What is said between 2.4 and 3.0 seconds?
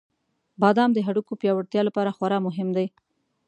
مهم دی.